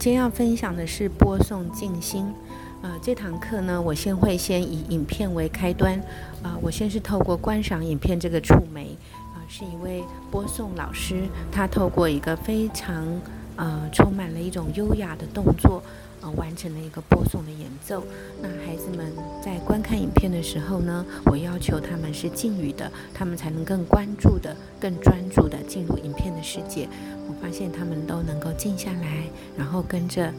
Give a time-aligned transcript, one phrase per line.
[0.00, 2.24] 今天要分享的是播送静心。
[2.80, 6.00] 呃，这堂课呢，我先会先以影片为开端。
[6.42, 8.96] 啊，我先是透过观赏影片这个触媒，
[9.34, 13.06] 啊，是一位播送老师，他透过一个非常
[13.56, 15.82] 呃充满了一种优雅的动作。
[16.20, 18.02] 呃，完成了一个播送的演奏。
[18.42, 26.88] 那孩子们在观看影片的时候呢，我要求他们是静语的，他们才能更关注的、更专注的进入影片的世界。
[27.28, 29.24] 我发现他们都能够静下来，
[29.56, 30.32] 然后跟着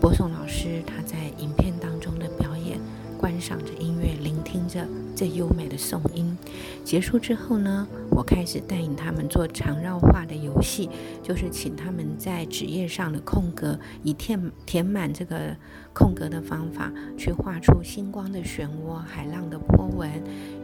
[0.00, 2.78] 播送老师他在影片当中的表演，
[3.24, 6.36] 观赏着音乐，聆听着这优美的颂音。
[6.84, 10.90] 结束之后呢，我开始带领他们做缠绕画的游戏，
[11.22, 15.56] 就是请他们在纸页上的空格，以填填满这个
[15.94, 20.06] 空格的方法，去画出星光的漩涡、海浪的波纹、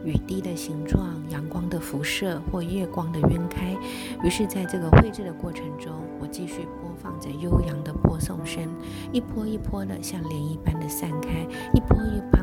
[0.05, 3.75] 雨滴的形状、阳光的辐射或月光的晕开。
[4.23, 8.69] 于是，在这个绘制的过程中，我继续播放着悠扬的播送声，
[9.11, 11.41] 一波一波的像涟漪般的散开，
[11.73, 12.39] 一波一波一波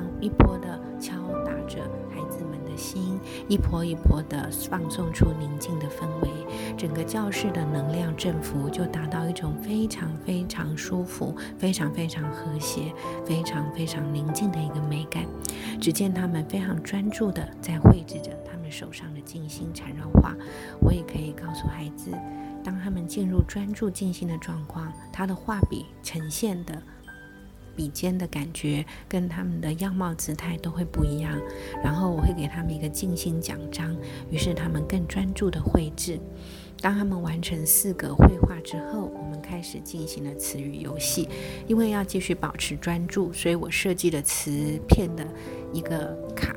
[3.49, 6.29] 一波一波的放送出宁静的氛围，
[6.77, 12.93] 整个教室的能量振幅就达到一种非常非常舒服、非常非常和谐、
[13.25, 15.25] 非常非常宁静的一个美感。
[15.81, 20.35] 只见他们非常专注的在绘制着他们手上的静心缠绕画。
[20.81, 22.11] 我也可以告诉孩子，
[22.63, 26.83] 当他们进入专注静心的状况，他的画笔呈现的。
[27.79, 31.41] 笔尖的感觉跟他们的样貌姿态都会不一样，
[31.85, 33.97] 然后我会给他们一个静心奖章，
[34.33, 36.19] 于是他们更专注的绘制。
[36.81, 41.29] 当他们完成四个绘画之后，我们开始进行了词语游戏。
[41.69, 44.51] 因为要继续保持专注，所以我设计了词
[44.89, 45.25] 片的
[45.73, 46.57] 一个卡，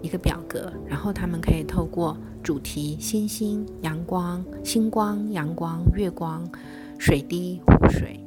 [0.00, 6.50] 一个表格，然后他们可以透过主题：星星、阳光、星光、阳光、月光、
[6.98, 8.25] 水滴、湖水。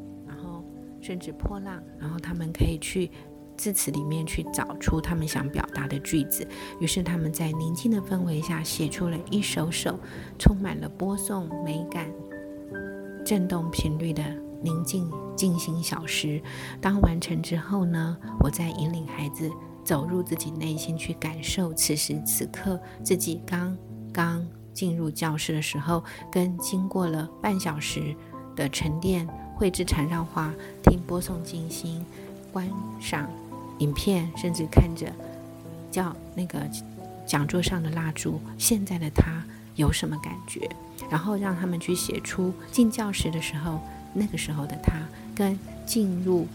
[1.10, 3.10] 甚至波浪，然后他们可以去
[3.58, 6.48] 字词里面去找出他们想表达的句子。
[6.80, 10.00] 于是他们在宁静的氛围下写出了一首首
[10.38, 12.14] 充满了播送美感、
[13.26, 14.24] 震动频率的
[14.62, 16.40] 宁静静心小诗。
[16.80, 19.50] 当完成之后呢，我再引领孩子
[19.84, 23.76] 走入自己内心去感受此时此刻自己刚
[24.14, 28.16] 刚进入教室的时候，跟经过了半小时
[28.56, 29.28] 的沉淀。
[29.60, 30.54] 绘制缠绕画，
[30.84, 32.02] 听播送静心，
[32.54, 32.66] 观
[32.98, 33.30] 赏
[33.80, 35.12] 影片，甚至看着
[35.92, 36.62] 叫那个
[37.28, 39.44] 讲桌上的蜡烛，现在的他
[39.76, 40.70] 有什么感觉？
[41.12, 43.82] 然后让他们去写出进教室的时候，
[44.14, 44.94] 那个时候的他，
[45.36, 46.48] 跟进入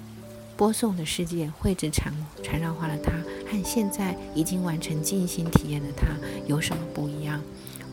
[0.56, 2.10] 播送的世界绘制缠
[2.42, 3.12] 缠绕画的他，
[3.50, 6.06] 和现在已经完成静心体验的他
[6.46, 7.38] 有什么不一样？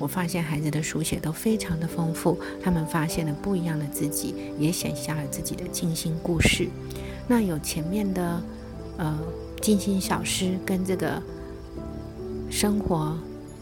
[0.02, 6.68] 我发现孩子的书写都非常的丰富，他们发现了不一样的自己，也写下了自己的静心故事。
[7.28, 8.42] 那有前面的
[8.98, 9.20] 呃
[9.62, 11.22] 静心小诗跟这个
[12.50, 13.16] 生活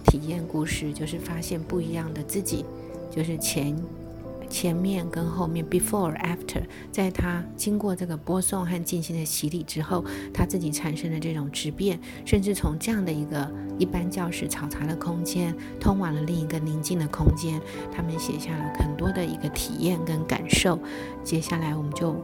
[0.05, 2.63] 体验故事，就是发现不一样的自己，
[3.11, 3.75] 就是前。
[4.49, 17.61] 前面跟后面，before after，在他经过这个播送和静心的洗礼之后，他自己产生的这种质变，甚至从这样的一个一般教室嘈杂的空间，通往了另一个宁静的空间，
[17.95, 20.79] 他们写下了很多的一个体验跟感受。
[21.23, 22.15] 接下来我们就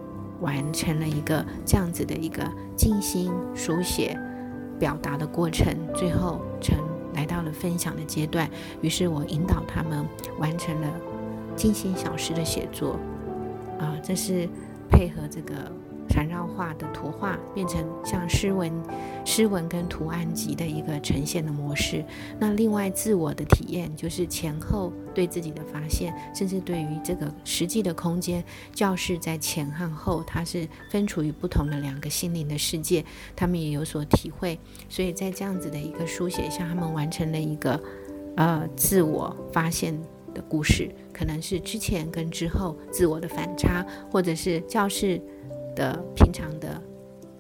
[0.42, 2.44] 完成了一个这样子的一个
[2.76, 4.20] 静心书写
[4.80, 6.76] 表达的过程，最后成
[7.14, 8.50] 来到了分享的阶段。
[8.82, 10.04] 于是我引导他们
[10.40, 11.15] 完成了。
[11.56, 13.00] 精心小诗的写作，
[13.80, 14.48] 啊，这是
[14.90, 15.72] 配合这个
[16.08, 18.72] 缠绕画的图画，变成像诗文、
[19.26, 22.06] 诗文跟图案集的一个呈现的模式。
[22.40, 33.04] 那另外自我的体验，就是前后对自己的发现，甚至对于这个实际的空间，教室在前和后，它是分处于不同的两个心灵的世界，
[33.36, 34.60] 他们也有所体会。
[34.88, 37.82] 所以在这样子的一个书写下，他们完成了一个
[38.38, 39.98] 呃自我发现。
[40.36, 45.20] 的故事可能是之前跟之后自我的反差，或者是教室
[45.76, 46.80] 的平常的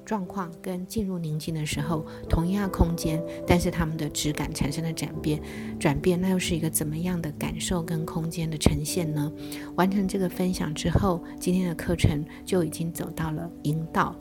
[0.03, 5.42] 状况跟进入宁静的时候同样空间，但是他们的质感产生了转变，
[5.80, 9.31] 转变那又是一个怎么样的感受跟空间的呈现呢？
[9.75, 14.15] 完成这个分享之后，今天的课程就已经走到了引导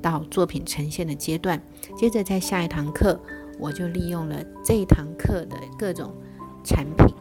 [0.00, 1.60] 到作品呈现的阶段。
[1.96, 3.20] 接着在下一堂课，
[3.58, 6.14] 我就利用了这一堂课的各种
[6.62, 7.12] 产品。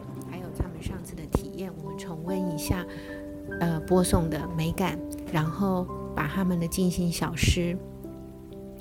[1.98, 2.86] 重温一下，
[3.60, 4.98] 呃，播送的美感，
[5.31, 7.78] 然后把他们的静心小诗，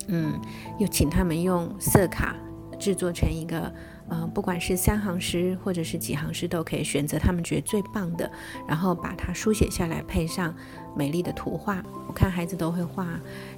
[0.09, 0.41] 嗯，
[0.79, 2.37] 又请他们用色卡
[2.79, 3.73] 制作成一个
[4.09, 8.31] 嗯，不管是三行诗或者是几行诗，都可以选择他们觉得最棒的，
[8.69, 10.55] 然后把它书写下来，配上
[10.95, 11.83] 美丽的图画。
[12.09, 13.07] 我看孩子都会画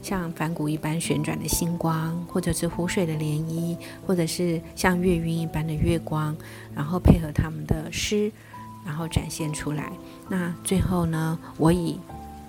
[0.00, 3.76] 像反骨一般旋转的星光，或者是湖水的涟漪，
[4.06, 6.36] 或者是像月晕一般的月光，
[6.72, 8.30] 然后配合他们的诗，
[8.84, 9.92] 然后展现出来。
[10.28, 11.98] 那最后呢，我以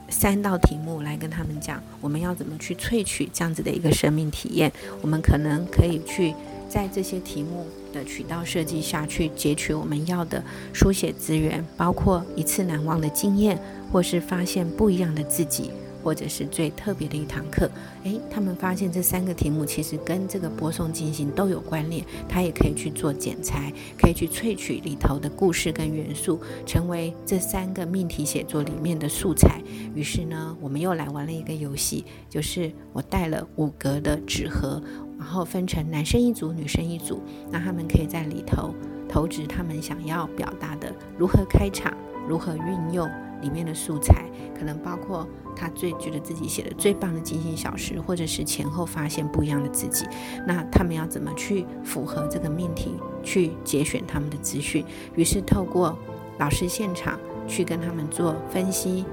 [0.10, 4.72] 三道题目来跟他们讲，我们要怎么去萃取这样子的一个生命体验。
[5.02, 6.34] 我们可能可以去
[6.70, 7.66] 在这些题目。
[7.96, 10.44] 的渠道设计下去，截取我们要的
[10.74, 13.58] 书写资源，包括一次难忘的经验，
[13.90, 15.72] 或是发现不一样的自己，
[16.06, 17.68] 或者是最特别的一堂课。
[18.04, 29.60] 诶，他们发现这三个题目其实跟这个播送进行都有关联，他也可以去做剪裁，可以去萃取里头的故事跟元素，成为这三个命题写作里面的素材。
[29.96, 34.80] 于是呢，我们又来玩了一个游戏，就是我带了五格的纸盒。
[35.18, 38.76] 然后分成男生一组、女生一组，那他们可以在里头
[39.08, 41.96] 投掷他们想要表达的，如何开场，
[42.28, 43.10] 如何运用
[43.42, 44.26] 里面的素材，
[44.58, 50.06] 可能包括他最觉得自己写的最棒的精心小诗，或者是前后发现不一样的自己。
[50.48, 54.86] 那他们要怎么去符合这个命题，去节选他们的资讯？
[55.16, 55.98] 于是透过
[56.38, 59.06] 老师现场去跟他们做分析，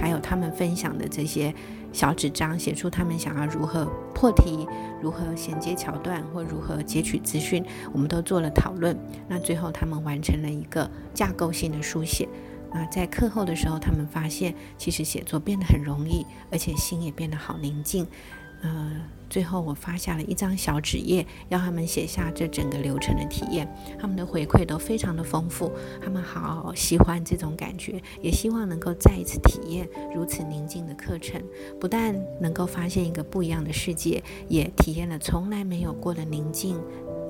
[0.00, 1.54] 还有他们分享的这些。
[1.92, 4.68] 小纸张写出他们想要如何破题、
[5.00, 8.94] 如何衔接桥段或如何截取资讯，我们都做了讨论。
[9.26, 12.28] 那最后他们完成了一个架构性的书写。
[12.72, 18.06] 那在课后的时候，他们发现其实写作变得很容易，而且心也变得好宁静。
[18.62, 18.90] 呃，
[19.28, 23.68] 最后我发下了一张小纸页，要他们写下这整个流程的体验。
[23.98, 25.70] 他们的回馈都非常的丰富，
[26.02, 31.40] 他们好喜欢这种感觉，也希望能够再一次体验如此宁静的课程。
[31.78, 36.80] 不但能够发现一个不一样的世界，也体验了从来没有过的宁静。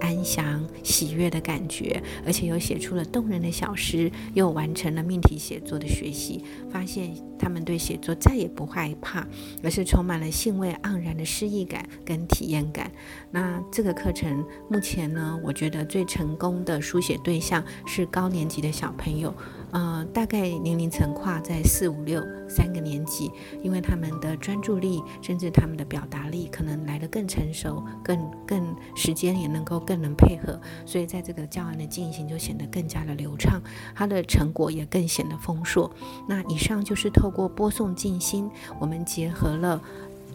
[0.00, 9.26] 安详、喜悦的感觉，而且又写出了动人的小诗，又完成了命题写作的学习，发现他们对写作再也不害怕，
[9.62, 12.90] 而是充满了兴味盎然的诗意感跟体验感。
[13.30, 19.34] 那这个课程目前呢，我觉得最成功的书写对象是高年级的小朋友。
[19.72, 23.30] 呃，大概年龄层跨在四五六三个年级，
[23.62, 33.60] 因为他们的专注力，甚至他们的表达力，可能来得更成熟，更更时间也能够更能配合，所以在这个教案的进行就显得更加的流畅，
[33.94, 35.90] 它的成果也更显得丰硕。
[36.26, 38.48] 那以上就是透过播送静心，
[38.78, 39.82] 我们结合了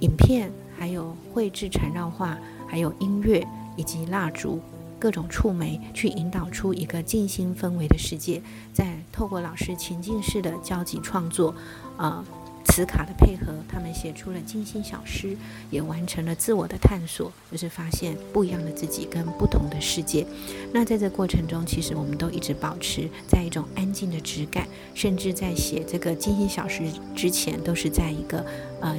[0.01, 2.37] 影片，还有绘制缠绕画，
[2.67, 4.59] 还有音乐以及蜡烛。
[5.01, 8.39] 各种触媒去引导出一个静心氛围的世界，
[8.71, 11.55] 再透过老师情境式的交集创作，
[11.97, 12.23] 呃，
[12.65, 15.35] 词卡的配合，他们写出了静心小诗，
[15.71, 20.23] 也完成了自我的探索，就是发现不一样的自己跟不同的世界。
[20.71, 26.83] 那在这过程中，其实我们都一直保持在一种安静的质感，甚至在写这个静心小诗
[27.15, 28.45] 之前，都是在一个
[28.81, 28.95] 呃。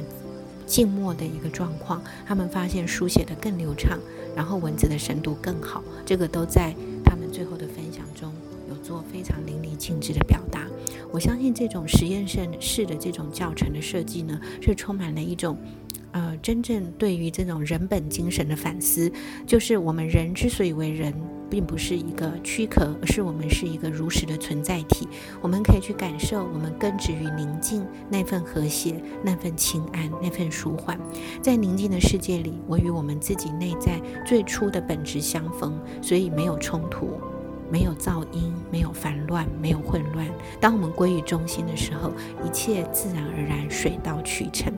[0.65, 3.99] 静默的一个状况，他们发现书写的更流畅，
[4.35, 8.33] 然后文字的深度更好，这个都在他们最后的分享中
[8.69, 10.67] 有做非常淋漓尽致的表达。
[11.11, 15.57] 我相信这种实验室式的这种教程的设计呢，是充满了一种。
[16.11, 19.11] 呃，真正对于这种人本精神的反思，
[19.47, 21.11] 就是我们人之所以为人，
[21.53, 25.07] 并不是一个躯壳，而是我们是一个如实的存在体。
[25.39, 30.99] 我们可以去感受，我们根植于宁静那份和谐、那份清安、那份舒缓。
[31.43, 37.21] 在宁静的世界里，我与我们自己内在最初的本质相逢，所以没有冲突。
[37.71, 40.27] 没有噪音，没有烦乱，没有混乱。
[40.59, 42.11] 当我们归于中心的时候，
[42.43, 44.73] 一切自然而然，水到渠成。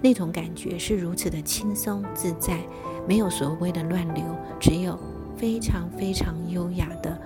[0.00, 2.60] 那种感觉是如此的轻松自在，
[3.06, 4.24] 没有所谓的乱流，
[4.60, 4.96] 只有
[5.40, 7.18] 非常非常优雅的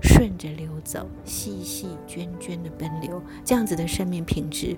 [0.00, 3.22] 顺着流走，细细涓涓的奔流。
[3.44, 4.74] 这样子的生命品质。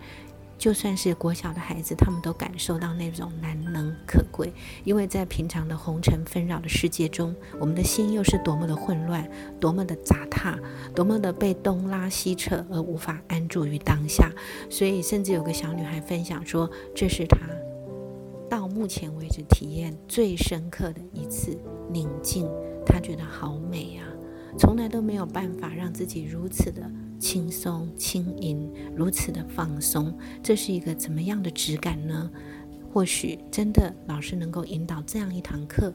[0.58, 10.58] 就算是国小的孩子，他们都感受到那种难能可贵，因为在平常的红尘纷扰的世界中，我们的心又是多么的混乱，多么的杂沓，
[10.96, 14.32] 多么的被东拉西扯而无法安住于当下。
[14.68, 17.38] 所以，甚至有个小女孩分享说，这是她
[18.48, 21.56] 到目前为止体验最深刻的一次
[21.90, 22.48] 宁静，
[22.84, 24.06] 他觉得好美啊，
[24.58, 26.90] 从来都没有办法让自己如此的。
[27.20, 32.30] 轻松轻盈，如此的放松，这是一个怎么样的质感呢？
[32.92, 35.92] 或许真的老师能够引导这样一堂课，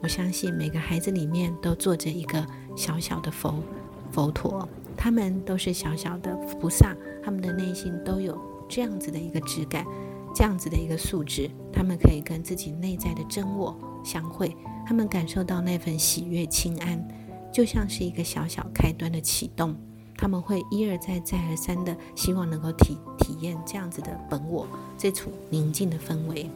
[0.00, 3.62] 我相信每个孩子里面都坐着一个小小的佛
[4.10, 4.66] 佛陀，
[4.96, 9.84] 他们都是小小的菩萨，他们的内心都有这样子的一个质感，
[10.34, 13.74] 这样子的一个素质，他们可以跟自己内在的真我
[14.04, 17.02] 相会，他们感受到那份喜悦清安，
[17.52, 19.76] 就像是一个小小开端的启动。
[20.16, 26.48] 他们会一而再、再而三的希望能够体体验这样子的本我，这处宁静的氛围。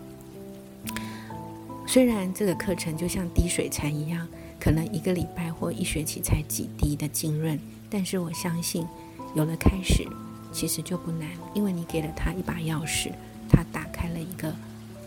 [1.87, 4.27] 虽然这个课程就像滴水禅一样，
[4.61, 7.59] 可能一个礼拜或一学期才几滴的浸润，
[7.91, 8.87] 但是我相信，
[9.35, 10.07] 有了开始，
[10.53, 13.11] 其实就不难，因为你给了他一把钥匙，
[13.49, 14.55] 他打开了一个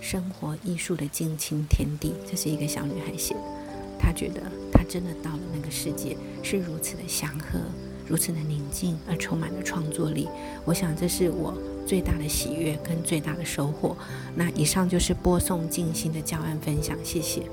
[0.01, 2.13] 生活艺术的静清天地。
[2.29, 3.39] 这是一个小女孩写的，
[3.99, 7.59] 她觉得她真的到了那个世界，是如此的祥和。
[8.07, 10.27] 如此的宁静而充满了创作力，
[10.65, 11.57] 我想这是我
[11.87, 13.95] 最大的喜悦跟最大的收获。
[14.35, 17.43] 那以上就是播送静心的教案分享，谢谢。